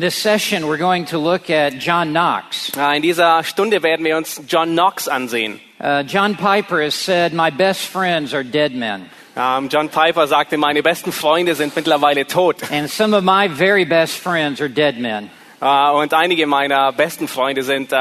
[0.00, 2.70] In this session, we're going to look at John Knox.
[2.74, 5.60] In dieser Stunde werden wir uns John Knox ansehen.
[5.78, 9.10] Uh, John Piper has said, My best friends are dead men.
[9.36, 12.72] Ähm, John Piper sagte, meine besten Freunde sind mittlerweile tot.
[12.72, 15.28] And some of my very best friends are dead men.
[15.60, 17.92] Äh, und einige meiner besten Freunde sind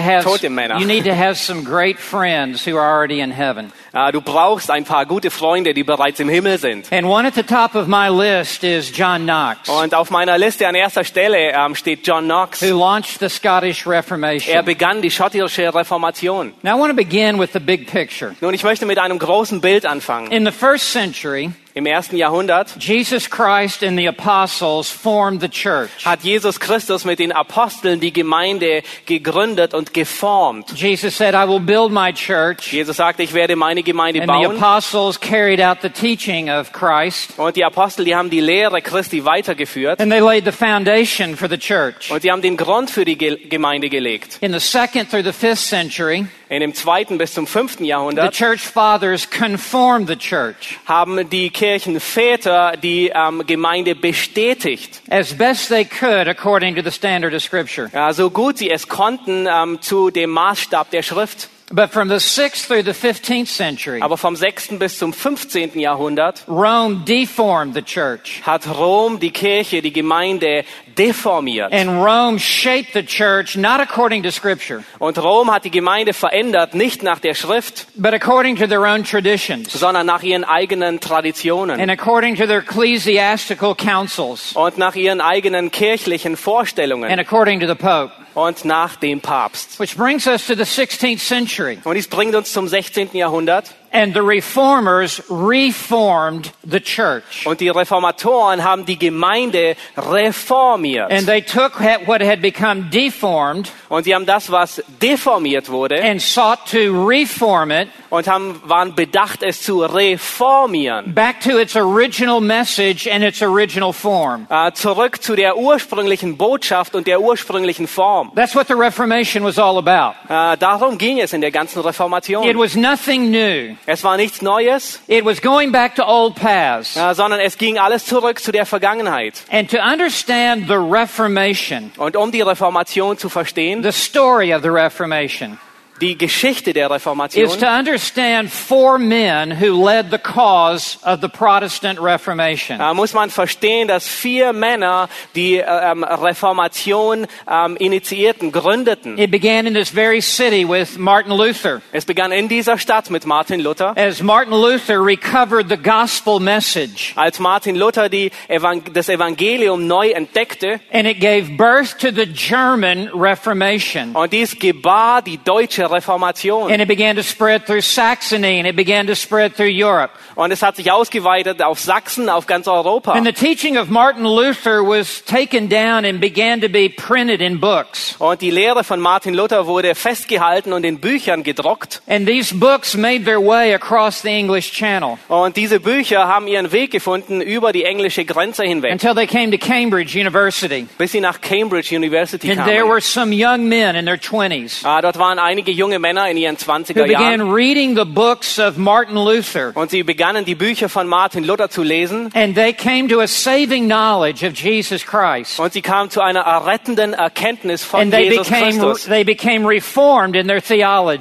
[0.00, 0.78] have, tote Männer.
[0.78, 3.72] you need to have some great friends who are already in heaven.
[3.92, 6.92] Äh, du brauchst ein paar gute Freunde, die bereits im Himmel sind.
[6.92, 10.66] And one at the top of my list is John Knox, Und auf meiner Liste
[10.66, 12.60] an erster Stelle ähm, steht John Knox.
[12.60, 16.52] who launched the Scottish Er begann die schottische Reformation.
[16.62, 18.34] Now I begin with the big picture.
[18.40, 20.32] Nun, ich möchte mit einem großen Bild anfangen.
[20.32, 25.90] In the first century, Im ersten Jahrhundert Jesus Christ and the apostles formed the church.
[26.04, 30.70] hat Jesus Christus mit den Aposteln die Gemeinde gegründet und geformt.
[30.76, 32.72] Jesus said, I will build my church.
[32.72, 34.56] Jesus sagte, ich werde meine Gemeinde And the bauen.
[34.56, 37.36] apostles carried out the teaching of Christ.
[37.38, 40.00] Und die Apostel, die haben die Lehre Christi weitergeführt.
[40.00, 42.08] And they laid the foundation for the church.
[42.12, 44.38] Und die haben den Grund für die Ge Gemeinde gelegt.
[44.42, 48.32] In the second through the fifth century, In dem zweiten bis zum fünften the Jahrhundert
[48.32, 55.02] church fathers conformed the church haben die Kirchenväter die ähm, Gemeinde bestätigt.
[55.10, 57.90] as best they could according to the standard of Scripture.
[57.92, 61.48] Ja, so gut sie es konnten ähm, zu dem Maßstab der Schrift.
[61.72, 65.80] But from the sixth through the fifteenth century, Aber vom sechsten bis zum 15.
[65.80, 68.42] Jahrhundert Rome deformed the church.
[68.44, 70.64] hat Rom die Kirche, die Gemeinde
[70.98, 71.72] deformiert.
[71.72, 76.74] And Rome shaped the church not according to Scripture, Und Rom hat die Gemeinde verändert,
[76.74, 81.80] nicht nach der Schrift, but according to their own traditions sondern nach ihren eigenen Traditionen
[81.80, 87.66] and according to their ecclesiastical councils und nach ihren eigenen kirchlichen Vorstellungen and according to
[87.66, 88.12] the Pope.
[88.34, 89.78] Und nach dem Papst.
[89.80, 91.78] Which brings us to the 16th century.
[91.84, 93.10] Und dies bringt uns zum 16.
[93.12, 93.74] Jahrhundert.
[93.94, 97.46] And the reformers reformed the church.
[97.46, 101.12] Und die Reformatoren haben die Gemeinde reformiert.
[101.12, 106.02] And they took ha- what had become deformed Und sie haben das, was deformiert wurde,
[106.02, 111.14] and sought to reform it und haben, waren bedacht, es zu reformieren.
[111.14, 114.46] back to its original message and its original form.
[114.50, 118.32] Äh, zurück zu der ursprünglichen Botschaft und der ursprünglichen Form.
[118.34, 120.16] That's what the Reformation was all about.
[120.28, 122.58] Äh, darum ging es in der ganzen It Reformation.
[122.58, 123.76] was nothing new.
[123.86, 126.96] Es war nichts Neues, It was going back to old paths.
[126.96, 129.42] äh, sondern es ging alles zurück zu der Vergangenheit.
[129.50, 134.70] And to understand the Reformation, Und um die Reformation zu verstehen, the story of the
[134.70, 135.58] Reformation,
[136.00, 141.28] die Geschichte der is to Reformation, understand four men who led the cause of the
[141.28, 142.80] Protestant Reformation.
[142.80, 149.18] äh, muss man verstehen, dass vier Männer die äh, ähm, Reformation ähm, initiierten, gründeten.
[149.18, 151.80] It began in this very city with Martin Luther.
[151.92, 153.96] Es begann in dieser Stadt mit Martin Luther.
[153.96, 160.10] As Martin Luther recovered the gospel message, Als Martin Luther die Evang das Evangelium neu
[160.10, 164.12] entdeckte and it gave birth to the German Reformation.
[164.14, 166.70] und dies gebar die deutsche Reformation.
[166.70, 170.10] And it began to spread through Saxony, and it began to spread through Europe.
[170.36, 173.12] Und es hat sich ausgeweitet auf Sachsen, auf ganz Europa.
[173.12, 177.60] And the teaching of Martin Luther was taken down and began to be printed in
[177.60, 178.16] books.
[178.18, 182.02] Und die Lehre von Martin Luther wurde festgehalten und in Büchern gedruckt.
[182.06, 186.72] And these books made their way across the English Channel Und diese Bücher haben ihren
[186.72, 190.86] Weg gefunden über die englische Grenze hinweg, until they came to Cambridge University.
[190.98, 192.88] bis sie nach Cambridge University And there kamen.
[192.90, 196.56] were some young men in their 20s Ah, dort waren einige junge Männer in ihren
[196.56, 197.10] who 20er began
[197.40, 199.72] Jahren reading the books of Martin Luther.
[199.74, 203.26] und sie begannen die Bücher von Martin Luther zu lesen And they came to a
[203.26, 205.58] saving knowledge of Jesus Christ.
[205.60, 209.04] und sie kamen zu einer errettenden Erkenntnis von And Jesus became, Christus.
[209.06, 210.62] they became reformed in their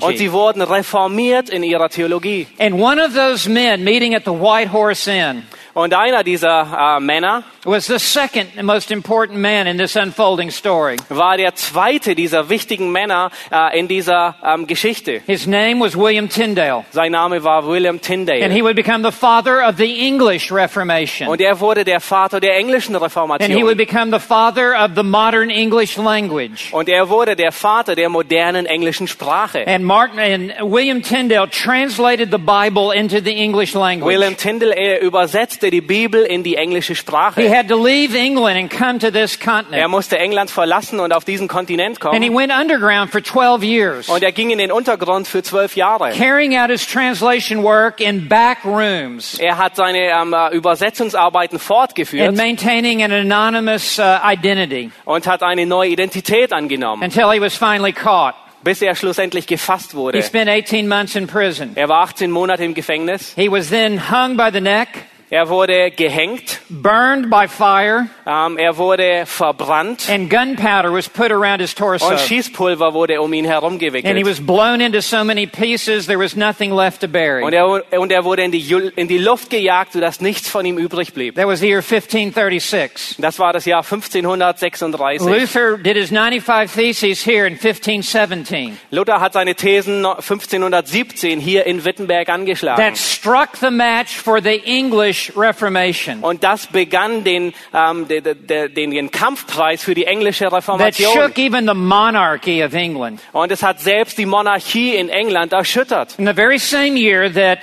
[0.02, 2.48] Und sie wurden reformiert in ihrer Theologie.
[2.60, 7.00] And one of those men meeting at the White Horse Inn Und einer dieser äh,
[7.00, 10.98] Männer was the second most important man in this unfolding story.
[11.10, 15.22] war der zweite dieser wichtigen Männer äh, in dieser ähm, Geschichte.
[15.26, 18.52] His name was William Tyndale, Sein Name war William and Tyndale.
[18.52, 21.28] he would become the father of the English Reformation.
[21.30, 23.64] Und er wurde der Vater der englischen And he Reformation.
[23.64, 26.70] would become the father of the modern English language.
[26.74, 29.66] Und er wurde der Vater der modernen englischen Sprache.
[29.68, 34.06] And Martin and William Tyndale translated the Bible into the English language.
[34.14, 37.50] William Tyndale, er übersetzte die Bibel in die englische He Sprache.
[37.50, 39.38] had to leave England and come to this
[39.72, 42.36] Er musste England verlassen und auf diesen Kontinent And he kommen.
[42.36, 46.12] went underground for 12 years, Und er ging in den Untergrund für zwölf Jahre.
[46.12, 51.62] carrying out his translation work in back rooms Er hat seine ähm, äh, Übersetzungsarbeiten and
[51.64, 57.56] fortgeführt maintaining an anonymous uh, identity und hat eine neue Identität angenommen, until he was
[57.56, 58.34] finally caught.
[58.64, 60.24] bis er schlussendlich gefasst He wurde.
[60.24, 61.72] spent 18 months in prison.
[61.76, 63.34] Er war 18 Monate im Gefängnis.
[63.36, 64.88] He was then hung by the neck,
[65.30, 66.53] Er wurde gehängt.
[66.70, 70.10] Burned by fire, Ähm, er wurde verbrannt.
[70.10, 72.08] and gunpowder was put around his torso.
[72.08, 74.26] Und Schießpulver wurde um ihn herum And he gewickelt.
[74.26, 77.44] was blown into so many pieces there was nothing left to bury.
[77.44, 77.68] Und er,
[78.00, 78.62] und er wurde in die,
[78.96, 81.36] in die Luft gejagt, sodass nichts von ihm übrig blieb.
[81.36, 83.16] That was the year 1536.
[83.20, 85.28] Das war das Jahr 1536.
[85.28, 88.78] Luther did his 95 Theses here in 1517.
[88.92, 92.84] Luther hat seine Thesen noch 1517 hier in Wittenberg angeschlagen.
[92.84, 96.20] That struck the match for the English Reformation.
[96.22, 100.54] Und das begann den, ähm, de, de, de, den, den Kampfpreis für die englische That
[100.54, 101.12] Reformation.
[101.14, 103.22] shook even the monarchy of England.
[103.32, 106.16] Und es hat selbst die Monarchie in England erschüttert.
[106.18, 107.60] In the very same year that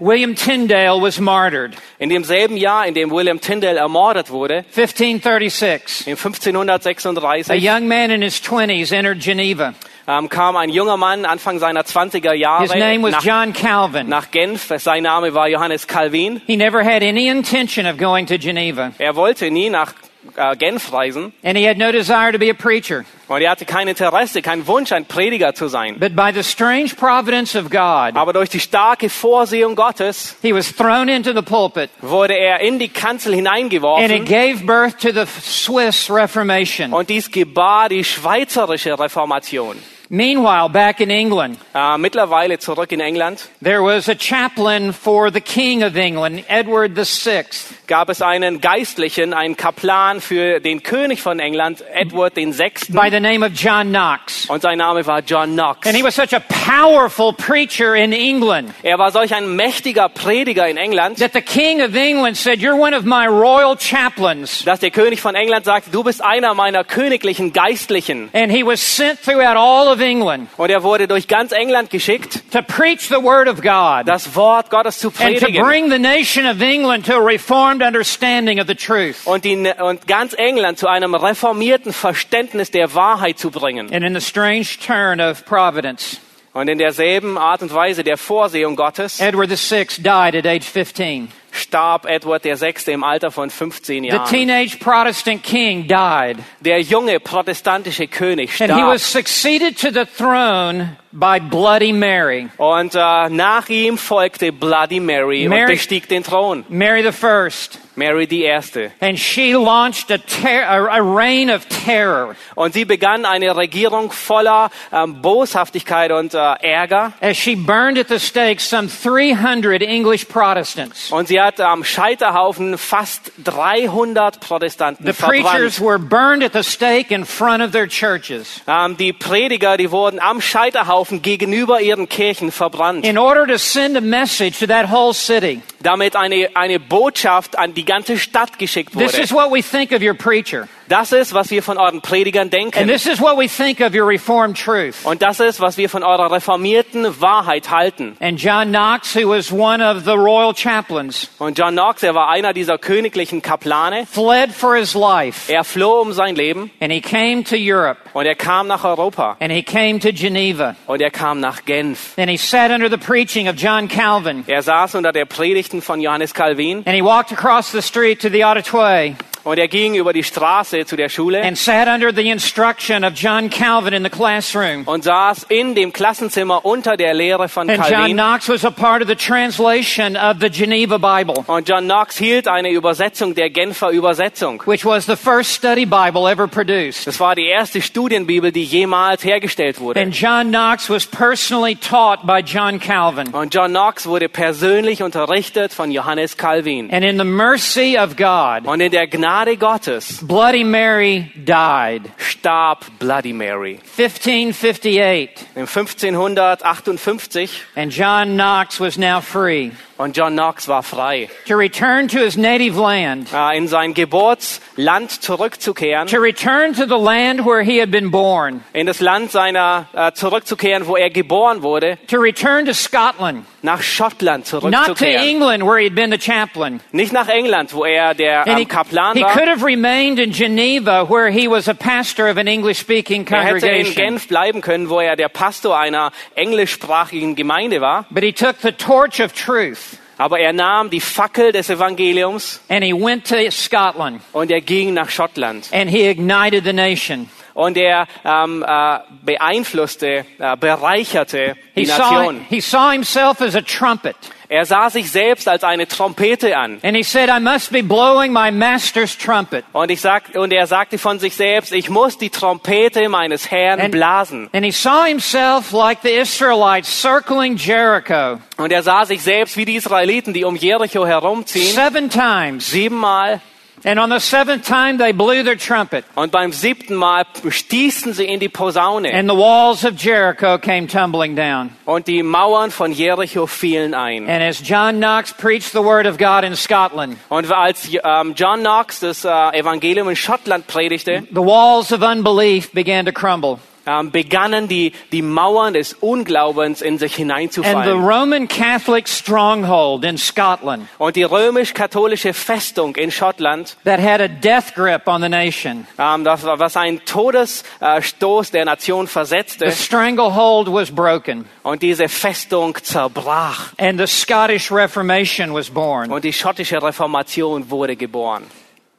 [0.00, 6.14] William Tyndale was martyred, In demselben Jahr, in dem William Tyndale ermordet wurde, 1536, in
[6.14, 9.74] a 1536, young man in his 20s entered Geneva.
[10.08, 14.08] Ähm, kam ein junger Mann Anfang seiner 20er Jahre His name was nach, John Calvin.
[14.08, 14.72] nach Genf.
[14.78, 16.40] Sein Name war Johannes Calvin.
[16.46, 19.94] He never had any intention of going to Geneva, Er wollte nie nach
[20.36, 23.04] äh, Genf reisen and he had no desire to be a preacher.
[23.28, 25.98] und er hatte kein Interesse, keinen Wunsch, ein Prediger zu sein.
[25.98, 30.74] But by the strange providence of God, Aber durch die starke Vorsehung Gottes he was
[30.74, 35.10] thrown into the pulpit, wurde er in die Kanzel and it hineingeworfen gave birth to
[35.12, 36.92] the Swiss Reformation.
[36.92, 39.76] und dies gebar die schweizerische Reformation.
[40.14, 45.40] Meanwhile, back in England, Äh, mittlerweile zurück in England there was a chaplain for the
[45.40, 47.44] King of England, Edward VI.
[47.86, 52.72] gab es einen Geistlichen, einen Kaplan für den König von England, Edward VI.
[52.90, 54.50] by the name of John Knox.
[54.50, 55.86] Und sein Name war John Knox.
[55.86, 60.68] And he was such a powerful preacher in England Er war solch ein mächtiger Prediger
[60.68, 64.62] in England, that the King of England said, You're one of my royal chaplains.
[64.66, 68.28] dass der König von England sagte, du bist einer meiner königlichen Geistlichen.
[68.34, 72.42] And he was sent throughout all of England Und er wurde durch ganz England geschickt,
[72.52, 75.64] to preach the word of God das Wort Gottes zu and to predigen.
[75.64, 79.26] bring the nation of England to a reformed understanding of the truth.
[79.26, 83.92] Und, die, und ganz England zu einem reformierten Verständnis der Wahrheit zu bringen.
[83.92, 86.20] And in the strange turn of providence,
[86.52, 91.28] Und in derselben Art und Weise der Vorsehung Gottes Edward VI died at age 15.
[91.52, 92.74] starb Edward VI.
[92.90, 94.28] im Alter von 15 The Jahren.
[94.28, 96.38] teenage Protestant king died.
[96.60, 98.94] Der junge protestantische König And he starb.
[98.94, 102.48] was succeeded to the throne by Bloody Mary.
[102.56, 106.64] Und äh, nach ihm folgte Bloody Mary, Mary- und bestieg den Thron.
[106.68, 107.78] Mary the First.
[107.94, 108.90] Mary die Erste.
[109.00, 115.20] And she launched a, a reign of terror Und sie begann eine Regierung voller ähm,
[115.20, 117.12] Boshaftigkeit und äh, Ärger.
[117.20, 121.12] as she burned at the stake some 300 English Protestants.
[121.12, 125.80] Und sie hat am Scheiterhaufen fast 300 Protestanten The preachers verbrannt.
[125.80, 130.20] were burned at the stake in front of their churches Ähm, die Prediger, die wurden
[130.20, 135.12] am Scheiterhaufen gegenüber ihren Kirchen verbrannt, in order to send a message to that whole
[135.14, 135.62] city.
[135.80, 139.06] damit eine, eine Botschaft an die ganze Stadt geschickt wurde.
[139.06, 140.68] This is what we think of your preacher.
[140.88, 142.88] Das ist, was wir von euren Predigern And denken.
[142.88, 145.04] this is what we think of your Reformed truth.
[145.04, 148.16] Und das ist, was wir von eurer reformierten Wahrheit halten.
[148.20, 152.28] And John Knox, who was one of the royal chaplains, Und John Knox, er war
[152.30, 154.06] einer dieser königlichen Kaplane.
[154.06, 155.50] fled for his life.
[155.52, 157.98] Er floh um sein Leben And he came to Europe.
[158.12, 160.74] und er kam nach Europa And he came to Geneva.
[160.86, 162.18] und er kam nach Genf.
[162.18, 164.44] And he sat under the preaching of John Calvin.
[164.46, 168.28] Er saß unter der Predigten von Johannes Calvin And he walked across the street to
[168.28, 172.28] the auditoy und er ging über die Straße zu der Schule and sat under the
[172.30, 174.82] instruction of John Calvin in the classroom.
[174.86, 178.12] und saß in dem Klassenzimmer unter der Lehre von And John Calvin.
[178.16, 182.46] Knox was a part of the translation of the Geneva Bible, Und John Knox hielt
[182.46, 184.62] eine Übersetzung der Genfer Übersetzung.
[184.66, 187.06] which was the first study Bible ever produced.
[187.06, 190.00] Das war die erste Studienbibel, die jemals hergestellt wurde.
[190.00, 193.28] And John Knox was personally taught by John Calvin.
[193.28, 196.92] Und John Knox wurde persönlich unterrichtet von Johannes Calvin.
[196.92, 202.12] And in the mercy of God, Und in der Gnade Gnade Gottes Bloody Mary died.
[202.18, 203.76] starb Bloody Mary.
[203.76, 205.48] 1558.
[205.56, 212.08] In 1558 And John Knox was now free und John Knox war frei, to return
[212.08, 217.62] to his native land, äh, in sein Geburtsland zurückzukehren, to return to the land where
[217.62, 222.18] he had been born, in das Land seiner äh, zurückzukehren, wo er geboren wurde, to
[222.18, 225.24] return to Scotland, nach Schottland not to zurückzukehren.
[225.24, 226.80] England where he'd been the chaplain.
[226.90, 229.32] Nicht nach England, wo er der ähm, he, Kaplan he war.
[229.32, 233.56] could have remained in Geneva where he was a pastor of an English-speaking Er hätte
[233.56, 233.94] in congregation.
[233.94, 238.06] Genf bleiben können, wo er der Pastor einer englischsprachigen Gemeinde war.
[238.10, 242.84] But he took the torch of truth Aber er nahm die Fackel des Evangeliums and
[242.84, 245.68] he went to Scotland und er ging nach Schottland.
[245.72, 247.28] and he ignited the nation.
[247.54, 252.46] Und er ähm, äh, beeinflusste, äh, bereicherte die He saw, Nation.
[252.48, 254.16] he saw himself as a trumpet.
[254.48, 256.78] Er sah sich selbst als eine Trompete an.
[256.82, 259.64] And he said, I must be blowing my master's trumpet.
[259.72, 263.80] Und, ich sag, und er sagte von sich selbst, ich muss die Trompete meines Herrn
[263.80, 264.50] And, blasen.
[264.52, 269.64] and he saw himself like the Israelites circling Jericho Und er sah sich selbst wie
[269.64, 272.70] die Israeliten, die um Jericho herumziehen, seven times.
[272.70, 273.40] siebenmal.
[273.84, 276.04] And on the seventh time, they blew their trumpet.
[276.14, 279.12] Und beim siebten Mal stießen sie in die Posaune.
[279.12, 281.70] And the walls of Jericho came tumbling down.
[281.84, 284.28] Und die Mauern von Jericho fielen ein.
[284.28, 288.60] And as John Knox preached the word of God in Scotland, Und als ähm, John
[288.60, 293.58] Knox das äh, Evangelium in Schottland predigte, the walls of unbelief began to crumble.
[293.86, 298.04] Ähm, begannen die, die Mauern des Unglaubens in sich And the hineinzufallen.
[298.04, 304.74] Roman Catholic stronghold in Scotland Und die römisch-katholische Festung in Schottland, that had a death
[304.74, 310.68] grip on the nation, ähm, das, war- was einen Todesstoß der Nation versetzte, the stranglehold
[310.72, 311.44] was broken.
[311.62, 313.72] und diese Festung zerbrach.
[313.78, 316.10] And the Scottish Reformation was born.
[316.12, 318.44] Und die schottische Reformation wurde geboren.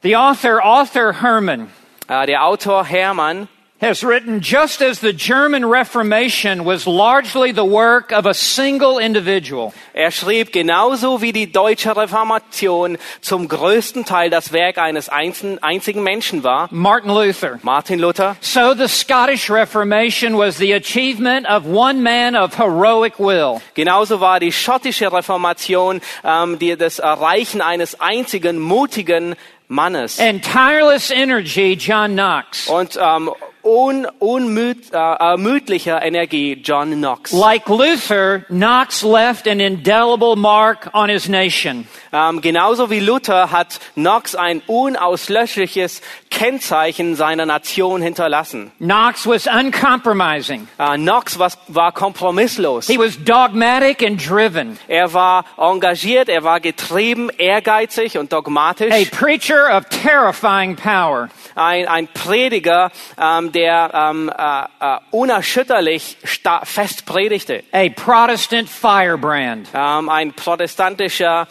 [0.02, 1.68] The author, Arthur Herman,
[2.06, 3.48] Äh, der Autor Hermann
[3.80, 9.74] has written just as the German Reformation was largely the work of a single individual,
[9.92, 16.02] Er schrieb genauso wie die deutsche Reformation zum größten Teil das Werk eines einzelnen, einzigen
[16.02, 17.58] Menschen war, Martin Luther.
[17.62, 18.36] Martin Luther.
[18.40, 23.60] So the Scottish Reformation was the achievement of one man of heroic will.
[23.74, 29.36] Genauso war die schottische Reformation ähm, die, das Erreichen eines einzigen mutigen
[29.68, 30.18] Mannes.
[30.20, 32.68] And tireless energy, John Knox.
[32.68, 33.30] Und ähm,
[33.64, 37.32] un, äh, äh ermüdlicher Energie, John Knox.
[37.32, 41.86] Like Luther, Knox left an indelible mark on his nation.
[42.14, 48.70] Ähm, genauso wie Luther hat Knox ein unauslöschliches Kennzeichen seiner Nation hinterlassen.
[48.78, 50.68] Knox was uncompromising.
[50.78, 52.86] Äh, Knox was, war kompromisslos.
[52.86, 54.78] He was dogmatic and driven.
[54.86, 58.92] Er war engagiert, er war getrieben, ehrgeizig und dogmatisch.
[58.92, 61.28] A preacher of terrifying power.
[61.56, 66.16] Ein, ein Prediger, ähm, der ähm, äh, äh, unerschütterlich
[66.62, 67.64] fest predigte.
[67.72, 69.68] A Protestant firebrand.
[69.74, 71.48] Ähm, ein protestantischer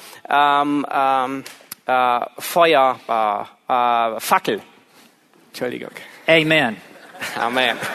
[0.62, 1.44] ähm, ähm,
[1.86, 3.42] äh, Feuer, äh,
[3.74, 4.62] äh, Fackel.
[5.50, 5.92] Entschuldigung.
[6.28, 6.78] Amen.
[7.38, 7.78] Amen.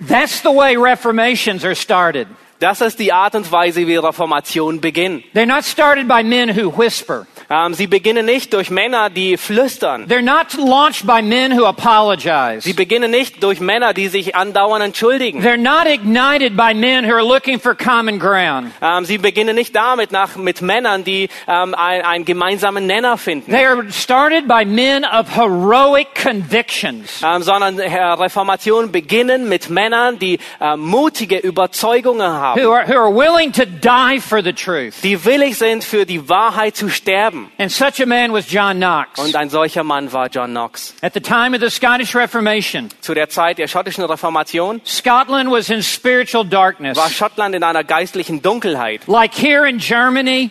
[0.00, 2.28] That's the way reformations are started.
[2.62, 5.24] Das ist die Art und Weise, wie Reformation beginnt.
[5.34, 7.26] They're not started by men who whisper.
[7.50, 10.06] Ähm, sie beginnen nicht durch Männer, die flüstern.
[10.06, 12.60] They're not launched by men who apologize.
[12.60, 15.42] Sie beginnen nicht durch Männer, die sich andauernd entschuldigen.
[15.42, 18.70] They're not ignited by men who are looking for common ground.
[18.80, 23.50] Ähm, sie beginnen nicht damit nach, mit Männern, die ähm, ein, einen gemeinsamen Nenner finden,
[23.50, 27.18] They are started by men of heroic convictions.
[27.40, 33.10] sondern äh, Reformation beginnen mit Männern, die äh, mutige Überzeugungen haben, Who are, who are
[33.10, 35.02] willing to die for the truth.
[35.02, 37.50] die willig sind, für die Wahrheit zu sterben.
[37.58, 39.18] And such a man was John Knox.
[39.18, 40.94] Und ein solcher Mann war John Knox.
[41.02, 45.70] At the time of the Scottish Reformation, Zu der Zeit der schottischen Reformation Scotland was
[45.70, 46.96] in spiritual darkness.
[46.96, 49.02] war Schottland in einer geistlichen Dunkelheit.
[49.06, 50.50] Like here in Germany,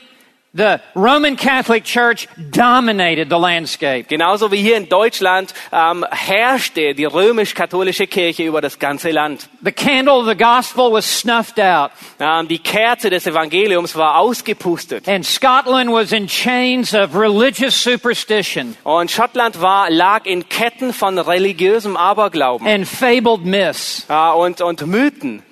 [0.54, 4.08] the Roman Catholic Church dominated the landscape.
[4.10, 9.48] Genauso wie hier in Deutschland ähm, herrschte die römisch-katholische Kirche über das ganze Land.
[9.64, 15.08] The candle of the gospel was snuffed out, Ähm, die Kerze des Evangeliums war ausgepustet.
[15.08, 21.18] and Scotland was in chains of religious superstition Und Schottland war, lag in Ketten von
[21.18, 24.06] religiösem Aberglauben and fabled myths.
[24.10, 25.44] äh, und, und Mythen.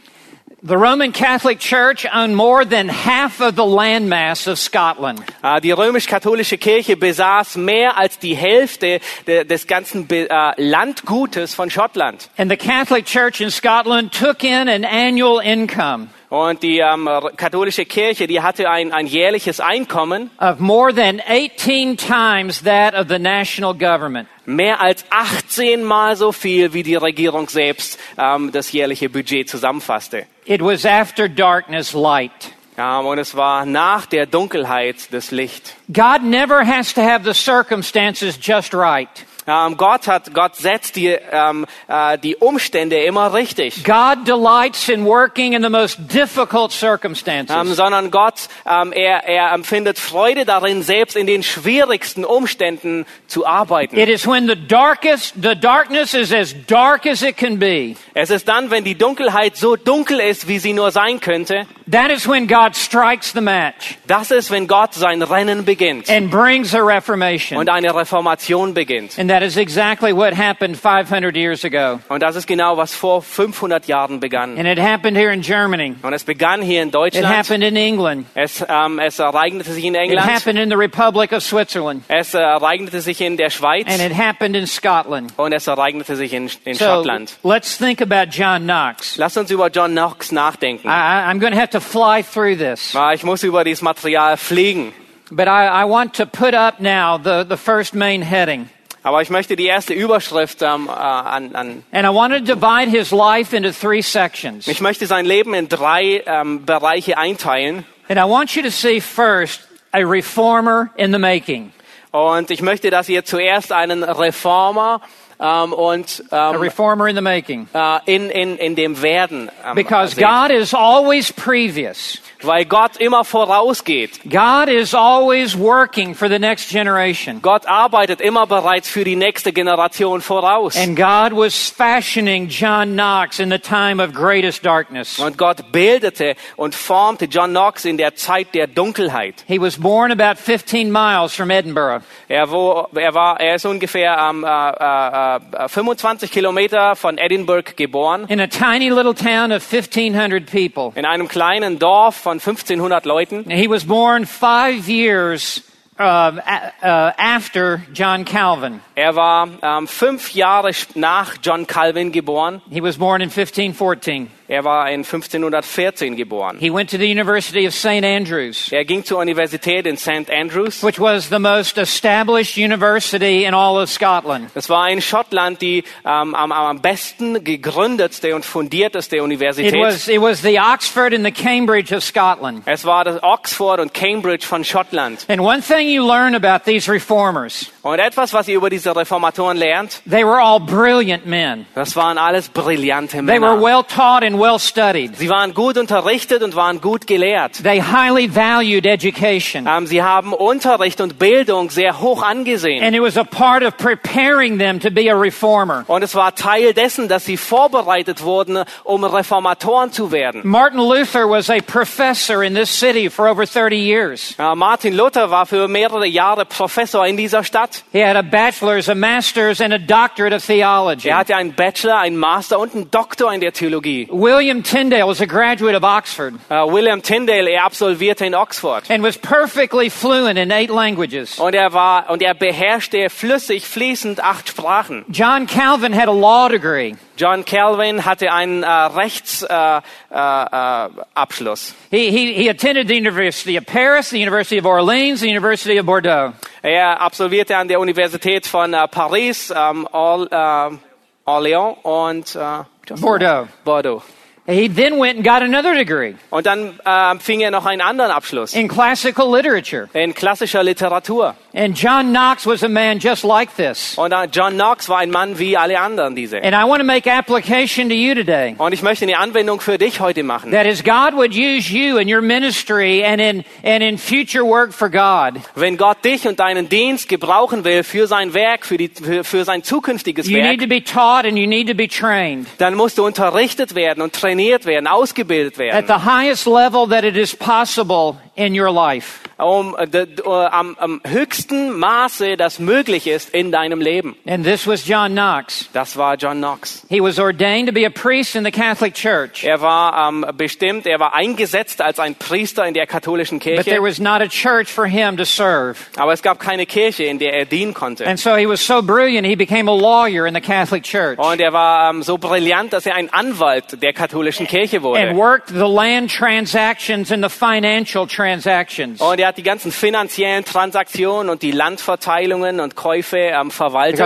[0.61, 5.21] The Roman Catholic Church owned more than half of the landmass of Scotland.
[5.41, 11.69] Äh, die römisch-katholische Kirche besaß mehr als die Hälfte de, des ganzen äh, Landgutes von
[11.69, 12.29] Schottland.
[12.37, 17.85] And the Catholic Church in Scotland took in an annual income Und die ähm, katholische
[17.85, 23.17] Kirche, die hatte ein, ein jährliches Einkommen, of more than 18 times that of the
[23.17, 24.27] national government.
[24.45, 30.25] mehr als 18 Mal so viel, wie die Regierung selbst ähm, das jährliche Budget zusammenfasste.
[30.49, 32.55] It was after darkness light.
[32.75, 35.75] Ja, und es war nach der Dunkelheit das Licht.
[35.93, 39.09] God never has to have the circumstances just right.
[39.49, 43.83] Ähm, Gott hat, Gott setzt die, ähm, äh, die Umstände immer richtig.
[43.83, 47.55] God delights in working in the most difficult circumstances.
[47.55, 53.45] Ähm, sondern Gott, ähm, er, er empfindet Freude darin, selbst in den schwierigsten Umständen zu
[53.45, 53.97] arbeiten.
[53.97, 57.95] It is when the darkest, the darkness is as dark as it can be.
[58.13, 62.11] Es ist dann, wenn die Dunkelheit so dunkel ist, wie sie nur sein könnte, That
[62.11, 66.75] is when God strikes the match das ist, wenn Gott sein Rennen beginnt and brings
[66.75, 67.57] a reformation.
[67.57, 69.17] und eine Reformation beginnt.
[69.17, 71.99] And that is exactly what happened 500 years ago.
[72.09, 74.57] Und das ist genau, was vor 500 Jahren begann.
[74.57, 75.95] And it happened here in Germany.
[76.01, 77.27] Und es begann hier in It Deutschland.
[77.27, 78.25] happened in England.
[78.35, 80.25] Es, ähm, es ereignete sich in It England.
[80.27, 82.03] happened in the Republic of Switzerland.
[82.07, 83.87] Es ereignete sich in der Schweiz.
[83.87, 85.33] And it happened in Scotland.
[85.37, 87.37] Und es ereignete sich in, in So Schottland.
[87.43, 89.17] let's think about John Knox.
[89.17, 90.87] Lass uns über John Knox nachdenken.
[90.87, 92.95] I, I- I'm going to have to fly through this.
[92.95, 94.93] Ah, Ich muss über dieses Material fliegen.
[95.31, 98.67] But I, I want to put up now the, the first main heading.
[99.01, 101.83] Aber ich möchte die erste Überschrift ähm, äh, an, an.
[101.91, 104.67] And I want to divide his life into three sections.
[104.67, 107.85] Ich möchte sein Leben in drei ähm, Bereiche einteilen.
[108.09, 109.61] And I want you to see first
[109.93, 111.71] a reformer in the making.
[112.11, 115.01] Und ich möchte, dass ihr zuerst einen Reformer
[115.39, 117.67] ähm, und A ähm, reformer in the making.
[117.73, 120.25] äh, in, in, in dem Werden ähm, Because seht.
[120.25, 122.19] God is always previous.
[122.41, 124.21] Weil Gott immer vorausgeht.
[124.29, 127.41] God is always working for the next generation.
[127.41, 130.77] Gott arbeitet immer bereits für die nächste Generation voraus.
[130.77, 135.19] And God was fashioning John Knox in the time of greatest darkness.
[135.19, 139.43] Und Gott bildete und formte John Knox in der Zeit der Dunkelheit.
[139.45, 142.03] He was born about 15 miles from Edinburgh.
[142.29, 145.28] Er, wo, er, war, er ist ungefähr ähm, äh, äh, äh,
[145.67, 150.91] 25 Kilometer von Edinburgh geboren, in a tiny little town of 1,500 people.
[150.95, 153.49] in einem kleinen Dorf von 1500 Leuten.
[153.49, 155.63] He was born five years
[155.99, 158.81] uh, uh, after John Calvin.
[158.99, 162.61] Er war ähm, fünf Jahre nach John Calvin geboren.
[162.69, 164.29] He was born in 1514.
[164.49, 166.57] Er war in 1514 geboren.
[166.59, 168.03] He went to the University of St.
[168.03, 170.29] Andrews, Er ging zur Universität in St.
[170.29, 170.83] Andrews.
[170.83, 174.49] which was the most established university in all of Scotland.
[174.55, 179.75] Das war in Schottland die ähm, am, am besten gegründetste und fundierteste It Universität.
[179.81, 182.63] was, it was the Oxford and the Cambridge of Scotland.
[182.65, 185.25] Es war das Oxford und Cambridge von Schottland.
[185.29, 189.57] And one thing you learn about these reformers, Und etwas, was ihr über diese Reformatoren
[189.57, 191.65] lernt, they were all brilliant men.
[191.75, 193.61] das waren alles brillante They were Männer.
[193.61, 195.15] well taught and well studied.
[195.17, 197.61] Sie waren gut unterrichtet und waren gut gelehrt.
[197.63, 199.67] They highly valued education.
[199.67, 202.83] Ähm, sie haben Unterricht und Bildung sehr hoch angesehen.
[202.83, 205.83] And it was a part of preparing them to be a reformer.
[205.87, 210.41] Und es war Teil dessen, dass sie vorbereitet wurden, um Reformatoren zu werden.
[210.45, 214.35] Martin Luther was a professor in this city for over 30 years.
[214.37, 217.83] Äh, Martin Luther war für mehrere Jahre Professor in dieser Stadt.
[217.91, 221.09] He had a bachelor's, a master's, and a doctorate of theology.
[221.09, 224.07] Er hatte einen Bachelor, einen Master und einen Doktor in der Theologie.
[224.11, 228.83] William Tyndale was a graduate of Oxford Äh, William Tyndale, er absolvierte in Oxford.
[228.89, 231.39] and was perfectly fluent in eight languages.
[231.39, 235.03] Und er war, und er beherrschte flüssig, fließend acht Sprachen.
[235.09, 236.95] John Calvin had a law degree.
[237.19, 239.83] John Calvin hatte einen äh, Rechtsabschluss.
[240.09, 241.75] Äh, äh, Abschluss.
[241.91, 245.85] He, he, he attended the University of Paris, the University of Orleans, the University of
[245.85, 246.31] Bordeaux.
[246.63, 250.77] er absolvierte an der Universität von äh, Paris, ähm, Or, äh,
[251.25, 252.63] Orléans und äh,
[253.01, 253.47] Bordeaux.
[253.65, 254.01] Bordeaux.
[254.47, 258.09] He then went and got another degree Und dann äh, fing er noch einen anderen
[258.09, 259.89] Abschluss in classical literature.
[259.93, 261.35] in klassischer Literatur.
[261.51, 263.97] And John Knox was a man just like this.
[263.97, 266.37] Und äh, John Knox war ein Mann wie alle anderen diese.
[266.43, 268.53] And I want to make application to you today.
[268.59, 270.51] Und ich möchte eine Anwendung für dich heute machen.
[270.51, 274.73] That is, God would use you in your ministry and in, and in future work
[274.73, 275.41] for God.
[275.55, 279.43] Wenn Gott dich und deinen Dienst gebrauchen will für sein Werk, für, die, für, für
[279.43, 282.75] sein zukünftiges You need Werk, to be taught and you need to be trained dann
[282.75, 287.15] musst du unterrichtet werden und trainiert werden, ausgebildet at werden, the highest level that it
[287.17, 289.19] is possible in your life.
[289.37, 294.15] um äh, d- d- äh, am, am höchsten Maße, das möglich ist in deinem Leben.
[294.27, 295.69] And this was John Knox.
[295.73, 296.85] Das war John Knox.
[296.89, 299.43] He was ordained to be a priest in the Catholic Church.
[299.43, 303.63] Er war ähm, bestimmt, er war eingesetzt als ein Priester in der katholischen But there
[303.63, 305.77] Kirche, was not a church for him to serve.
[305.97, 308.05] aber es gab keine Kirche, in der er dienen konnte.
[308.07, 311.39] And so he was so brilliant, he became a lawyer in the Catholic Church Und
[311.39, 315.15] er war ähm, so brillant, dass er ein Anwalt der katholischen Kirche and wurde.
[315.15, 318.99] worked the land transactions and the financial transactions.
[319.01, 323.99] Und er hat die ganzen finanziellen Transaktionen und die Landverteilungen und Käufe ähm, verwaltet,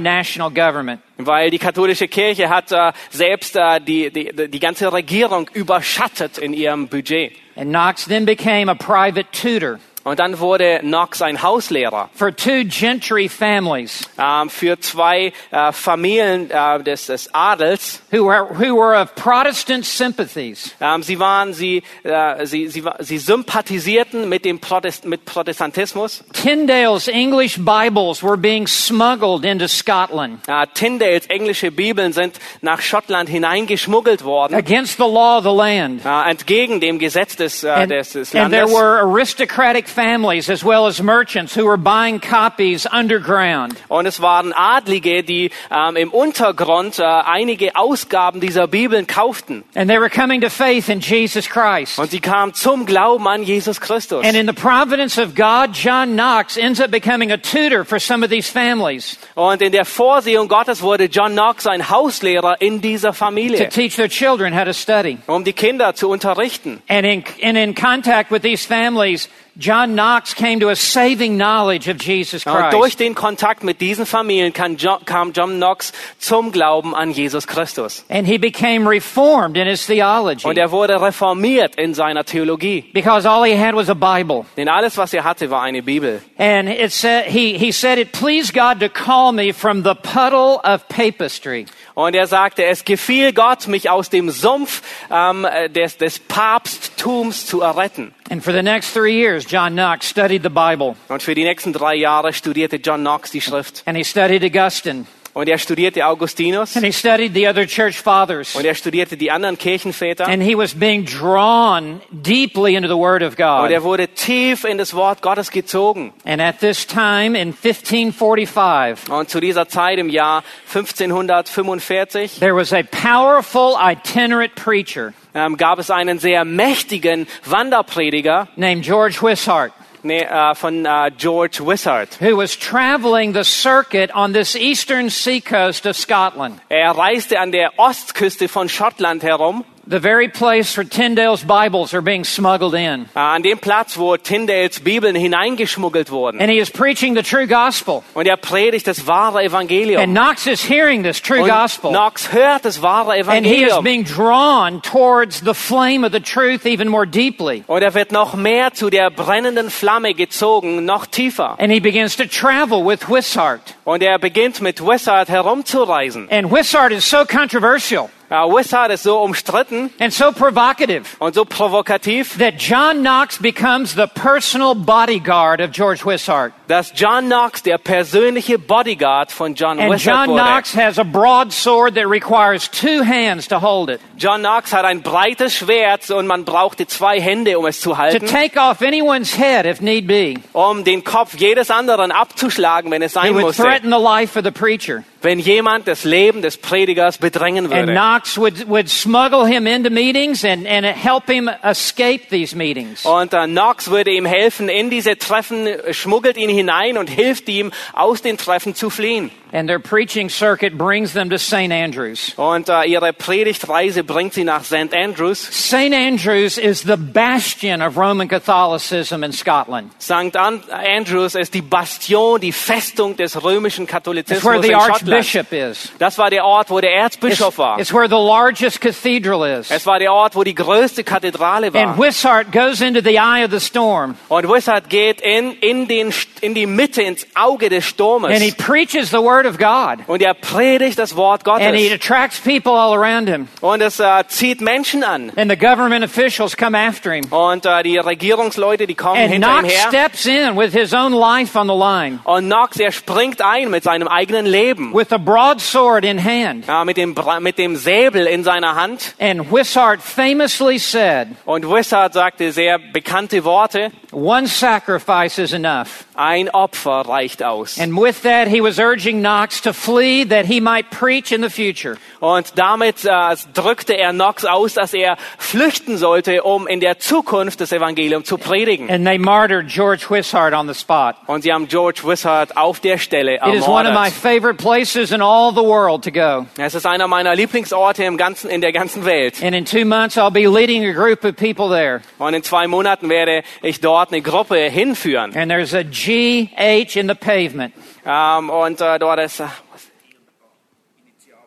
[0.00, 1.00] national government.
[1.16, 6.52] weil die katholische Kirche hat äh, selbst äh, die, die, die ganze Regierung überschattet in
[6.52, 7.32] ihrem Budget.
[7.56, 9.78] And Knox then became a private tutor
[10.08, 16.50] Und dann wurde Knox ein Hauslehrer for two gentry families ähm, für zwei äh, Familien
[16.50, 18.00] äh, des, des Adels.
[18.10, 20.74] who were, who were of Protestant sympathies.
[20.80, 26.24] Ähm, sie waren, sie, äh, sie, sie, sie sympathisierten mit dem Protest, mit Protestantismus.
[26.32, 30.40] Tyndale's English Bibles were being smuggled into Scotland
[30.74, 36.02] Tyndales englische Bibeln sind nach Schottland hineingeschmuggelt worden, against the law of the land.
[36.04, 38.74] entgegen dem Gesetz des, And, des, des and there Landes.
[38.74, 43.76] were aristocratic families as well as merchants who were buying copies underground.
[43.88, 49.64] Und es waren Adlige, die ähm, im Untergrund äh, einige Ausgaben dieser Bibeln kauften.
[49.74, 51.98] And they were coming to faith in Jesus Christ.
[51.98, 54.24] Und sie kamen zum Glauben an Jesus Christus.
[54.24, 58.22] And in the providence of God, John Knox ends up becoming a tutor for some
[58.24, 63.08] of these families Und in der Vorsehung Gottes wurde John Knox ein Hauslehrer in dieser
[63.08, 65.18] to Familie, teach their children how to study.
[65.26, 66.82] um die Kinder zu unterrichten.
[66.88, 69.28] And in, and in contact with these families,
[69.60, 73.00] John Knox came to a saving knowledge of Jesus Und durch Christ.
[73.00, 78.04] den Kontakt mit diesen Familien kam John Knox zum Glauben an Jesus Christus.
[78.08, 82.84] And he became reformed in his theology Und er wurde reformiert in seiner Theologie.
[82.94, 84.46] because all he had was a Bible.
[84.56, 86.22] Denn alles, was er hatte, war eine Bibel.
[86.38, 90.60] And it said, he, he said, it pleased God to call me from the puddle
[90.62, 91.66] of papistry.
[91.98, 97.60] Und er sagte, es gefiel Gott, mich aus dem Sumpf ähm, des, des Papsttums zu
[97.60, 98.14] erretten.
[98.30, 101.72] And for the next three years, John Knox studied the Bible Und für die nächsten
[101.72, 103.82] drei Jahre studierte John Knox die Schrift.
[103.84, 105.06] and he studied Augustine
[105.38, 106.74] Und er studierte Augustinus.
[106.74, 108.56] and he studied the other church fathers.
[108.56, 110.26] Und er studierte die anderen Kirchenväter.
[110.26, 113.70] And he was being drawn deeply into the Word of Und God.
[113.70, 116.12] er wurde tief in das Wort Gottes gezogen.
[116.24, 120.42] And at this time in 1545, Und zu dieser Zeit im Jahr
[120.74, 128.84] 1545 there was a powerful itinerant preacher ähm, gab es einen sehr mächtigen Wanderprediger named
[128.84, 129.72] George Wishart
[130.08, 132.20] nee, äh, von äh, George Wishart.
[132.20, 137.78] who was traveling the circuit on this eastern seacoast of Scotland, Er reiste an der
[137.78, 143.06] Ostküste von Schottland herum, the very place where Tyndale's Bibles are being smuggled in.
[143.14, 146.40] äh, an dem Platz, wo Tyndales Bibeln hineingeschmuggelt wurden.
[146.40, 148.02] And he is preaching the true gospel.
[148.14, 150.04] Und er predigt das wahre And Evangelium.
[150.04, 151.90] Knox is hearing this true Und gospel.
[151.90, 153.84] Knox hört das wahre And he is Evangelium.
[153.84, 157.64] being drawn towards the flame of the truth even more deeply.
[157.66, 161.56] Und er wird noch mehr zu der brennenden Flamme gezogen, noch tiefer.
[161.58, 163.74] And he begins to travel with Wishart.
[163.84, 166.28] Und er beginnt mit Wishart herumzureisen.
[166.30, 171.44] And Wishart is so controversial Äh, Wishart ist so umstritten and so provocative und so
[171.46, 176.52] provokativ, that John Knox becomes the personal bodyguard of George Wishart.
[176.66, 180.42] dass John Knox der persönliche Bodyguard von John And Wishart John wurde.
[180.42, 185.00] Knox has a broadsword that requires two hands to hold it, John Knox hat ein
[185.00, 189.38] breites Schwert und man brauchte zwei Hände, um es zu to halten, take off anyone's
[189.38, 190.34] head if need be.
[190.52, 193.62] um den Kopf jedes anderen abzuschlagen, wenn es sein would musste.
[193.62, 195.02] threaten the life of the preacher.
[195.20, 197.92] Wenn jemand das Leben des Predigers bedrängen And würde.
[197.92, 203.04] Knox would, would smuggle him into meetings and, and help him escape these meetings.
[203.04, 207.48] Und äh, Knox würde ihm helfen in diese Treffen, äh, schmuggelt ihn hinein und hilft
[207.48, 209.30] ihm, aus den Treffen zu fliehen.
[209.50, 211.72] And their preaching circuit brings them to St.
[211.72, 212.34] Andrews.
[212.36, 214.94] Und äh, ihre Predigtreise bringt sie nach St.
[214.94, 215.38] Andrews.
[215.40, 215.94] St.
[215.94, 219.90] Andrews is the bastion of Roman Catholicism in Scotland.
[219.98, 220.36] St.
[220.36, 225.07] An- Andrews ist die Bastion, die Festung des römischen Katholizismus in Schottland.
[225.12, 225.92] Archbishop is.
[225.98, 227.78] Das war der Ort, wo der It's, Erzbischof war.
[227.78, 229.70] it's where the largest cathedral is.
[229.70, 231.98] Es war der Ort, wo die größte Kathedrale And war.
[231.98, 236.54] Wishart goes into the eye of the storm Und Wishart geht in, in, den, in
[236.54, 238.54] die Mitte, ins Auge des and he Sturmes.
[238.56, 239.98] preaches the word of God.
[240.06, 241.92] Und er predigt das Wort And he Gottes.
[241.92, 243.48] attracts people all around him.
[243.60, 245.32] Und es äh, zieht Menschen an.
[245.36, 247.24] And the government officials come after him.
[247.30, 249.88] Und äh, die Regierungsleute, die kommen And hinter ihm her.
[249.88, 253.82] steps in with his own life on the line, Und Knox, er springt ein mit
[253.84, 254.92] seinem eigenen Leben.
[254.98, 256.66] With a broadsword in hand.
[256.66, 259.14] Ja, mit, dem, mit dem Säbel in seiner Hand.
[259.20, 263.92] And Wishart famously said, Und Wishart sagte sehr bekannte Worte.
[264.10, 266.04] One sacrifice is enough.
[266.16, 267.78] Ein Opfer reicht aus.
[267.78, 271.50] And with that, he was urging Knox to flee that he might preach in the
[271.50, 271.96] future.
[272.20, 273.10] Und damit äh,
[273.54, 278.38] drückte er Knox aus, dass er flüchten sollte, um in der Zukunft das Evangelium zu
[278.38, 278.90] predigen.
[278.90, 281.14] And they martyred George Wishart on the spot.
[281.26, 284.12] Und sie haben George Wishart auf der Stelle It is one of my ermordet.
[284.14, 286.46] favorite places in all the world to go.
[286.58, 289.42] Es ist einer meiner Lieblingsorte im ganzen, in der ganzen Welt.
[289.42, 292.00] And in two months, I'll be leading a group of people there.
[292.18, 295.36] Und in zwei Monaten werde ich dort eine Gruppe hinführen.
[295.36, 297.72] And there's a GH in the pavement.
[298.04, 299.42] Ähm, und äh, dort ist...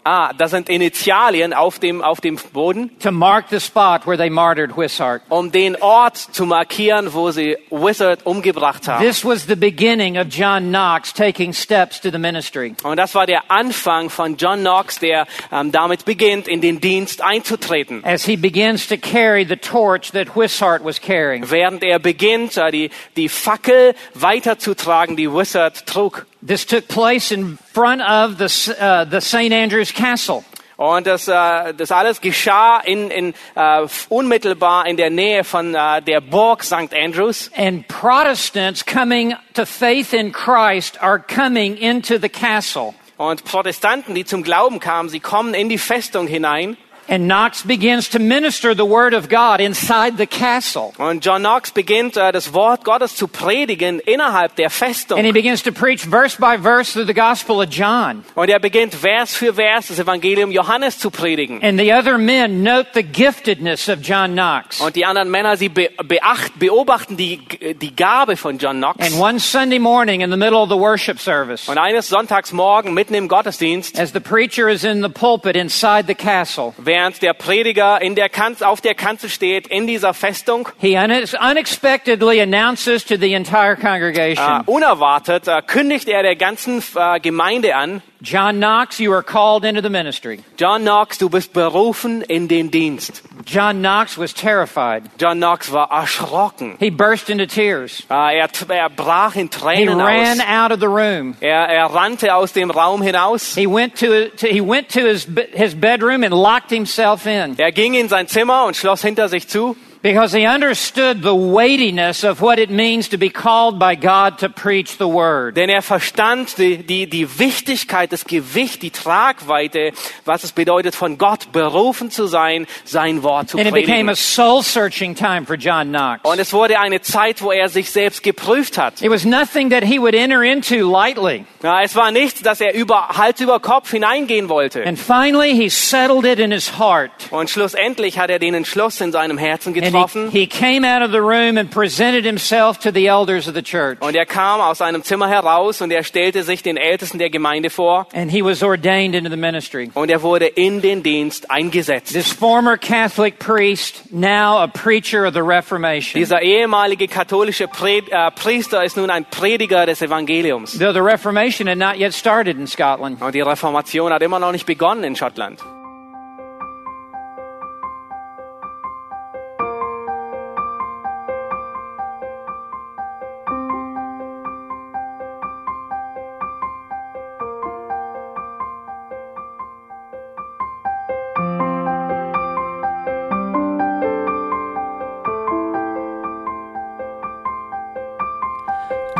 [0.04, 4.32] Ah, das sind Initialien auf dem, auf dem Boden, to mark the spot where they
[4.32, 5.22] martyred Wishart.
[5.30, 9.06] um den Ort zu markieren, wo sie Wizard umgebracht haben.
[9.06, 12.74] This was the beginning of John Knox taking steps to the ministry.
[12.82, 17.22] Und das war der Anfang von John Knox, der ähm, damit beginnt, in den Dienst
[17.22, 18.04] einzutreten.
[18.04, 21.52] As he begins to carry the torch that Wishart was carrying.
[21.52, 26.26] Während er beginnt, äh, die, die Fackel weiterzutragen, die Wizard trug.
[26.44, 29.54] This took place in front of the, uh, the St.
[29.54, 30.44] Andrew's Castle.
[30.82, 36.02] Und das, äh, das alles geschah in, in, äh, unmittelbar in der Nähe von äh,
[36.02, 36.96] der Burg St.
[36.96, 37.52] Andrews.
[37.56, 42.96] And Protestants coming to faith in Christ are coming into the castle.
[43.18, 46.76] Und Protestanten, die zum Glauben kamen, sie kommen in die Festung hinein.
[47.12, 50.94] And Knox begins to minister the word of God inside the castle.
[50.98, 55.18] Und John Knox beginnt, äh, das Wort Gottes zu predigen innerhalb der Festung.
[55.18, 58.24] And he begins to preach verse by verse through the Gospel of John.
[58.34, 61.62] Und er beginnt Vers für Vers das Evangelium Johannes zu predigen.
[61.62, 64.80] And the other men note the giftedness of John Knox.
[64.80, 67.42] Und die anderen Männer, sie be beacht, beobachten die,
[67.82, 69.06] die Gabe von John Knox.
[69.06, 73.16] And one Sunday morning in the middle of the worship service, Und eines Sonntagsmorgen mitten
[73.16, 78.02] im Gottesdienst, as the preacher is in the pulpit inside the castle, während der Prediger
[78.02, 83.16] in der Kanzel, auf der Kanzel steht, in dieser Festung, he un- unexpectedly announces to
[83.18, 89.14] the entire congregation, unerwartet, äh, kündigt er der ganzen äh, Gemeinde an, John Knox, you
[89.14, 90.44] are called into the ministry.
[90.56, 93.24] John Knox, du bist berufen in den Dienst.
[93.46, 95.10] John Knox was terrified.
[95.18, 96.78] John Knox war erschrocken.
[96.80, 98.04] He burst into tears.
[98.12, 100.48] Äh, er, er brach in He Tränen ran aus.
[100.48, 101.36] out of the room.
[101.42, 103.56] Er, er rannte aus dem Raum hinaus.
[103.56, 107.72] He went to, to he went to his his bedroom and locked himself in Er
[107.72, 109.76] ging in sein Zimmer und schloss hinter sich zu.
[110.02, 114.50] Because he understood the weightiness of what it means to be called by God to
[114.50, 115.56] preach the word.
[115.56, 119.92] Denn er verstand die, die, die Wichtigkeit, das Gewicht, die Tragweite,
[120.26, 124.10] was es bedeutet, von Gott berufen zu sein, sein Wort zu And it became predigen.
[124.10, 126.22] a soul searching time for John Knox.
[126.24, 129.02] Und es wurde eine Zeit, wo er sich selbst geprüft hat.
[129.02, 131.46] It was nothing that he would enter into lightly.
[131.62, 134.84] Ja, es war nichts, dass er über, Hals über Kopf hineingehen wollte.
[134.86, 137.12] And finally, he settled it in his heart.
[137.30, 140.32] Und schlussendlich hat er den Entschluss in seinem Herzen And getroffen.
[140.32, 143.62] he, he came out of the room and presented himself to the elders of the
[143.62, 144.00] church.
[144.02, 147.70] Und er kam aus seinem Zimmer heraus und er stellte sich den Ältesten der Gemeinde
[147.70, 148.08] vor.
[148.14, 149.90] And he was ordained into the ministry.
[149.94, 152.14] Und er wurde in den Dienst eingesetzt.
[152.14, 156.20] This former Catholic priest, now a preacher of the Reformation.
[156.20, 160.78] Dieser ehemalige katholische äh, Priester ist nun ein Prediger des Evangeliums.
[160.78, 163.22] Though the Reformation had not yet started in Scotland.
[163.22, 165.60] Und die Reformation hat immer noch nicht begonnen in Schottland.